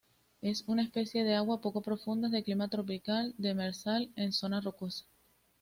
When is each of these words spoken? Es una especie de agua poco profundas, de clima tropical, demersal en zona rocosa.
Es 0.41 0.63
una 0.65 0.81
especie 0.81 1.23
de 1.23 1.35
agua 1.35 1.61
poco 1.61 1.81
profundas, 1.83 2.31
de 2.31 2.41
clima 2.43 2.69
tropical, 2.69 3.35
demersal 3.37 4.09
en 4.15 4.33
zona 4.33 4.59
rocosa. 4.59 5.05